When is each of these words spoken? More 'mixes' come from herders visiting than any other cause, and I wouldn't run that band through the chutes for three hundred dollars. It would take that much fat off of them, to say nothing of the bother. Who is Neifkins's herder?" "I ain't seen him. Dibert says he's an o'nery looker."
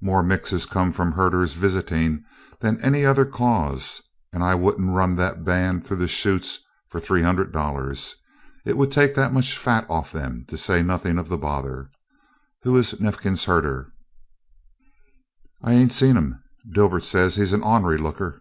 More 0.00 0.22
'mixes' 0.22 0.64
come 0.64 0.94
from 0.94 1.12
herders 1.12 1.52
visiting 1.52 2.24
than 2.62 2.80
any 2.80 3.04
other 3.04 3.26
cause, 3.26 4.00
and 4.32 4.42
I 4.42 4.54
wouldn't 4.54 4.94
run 4.96 5.14
that 5.16 5.44
band 5.44 5.84
through 5.84 5.98
the 5.98 6.08
chutes 6.08 6.60
for 6.88 7.00
three 7.00 7.20
hundred 7.20 7.52
dollars. 7.52 8.16
It 8.64 8.78
would 8.78 8.90
take 8.90 9.14
that 9.14 9.30
much 9.34 9.58
fat 9.58 9.84
off 9.90 10.14
of 10.14 10.18
them, 10.22 10.46
to 10.48 10.56
say 10.56 10.82
nothing 10.82 11.18
of 11.18 11.28
the 11.28 11.36
bother. 11.36 11.90
Who 12.62 12.78
is 12.78 12.94
Neifkins's 12.98 13.44
herder?" 13.44 13.92
"I 15.62 15.74
ain't 15.74 15.92
seen 15.92 16.16
him. 16.16 16.42
Dibert 16.72 17.04
says 17.04 17.36
he's 17.36 17.52
an 17.52 17.62
o'nery 17.62 17.98
looker." 17.98 18.40